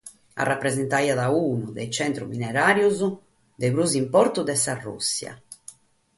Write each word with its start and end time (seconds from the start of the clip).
Rapresentaiat 0.49 1.19
unu 1.51 1.67
de 1.75 1.81
is 1.85 1.91
tzentros 1.93 2.31
mineràrios 2.33 2.97
prus 3.73 3.91
de 3.93 3.99
importu 4.03 4.39
de 4.49 4.55
sa 4.65 4.73
Rùssia. 4.85 5.31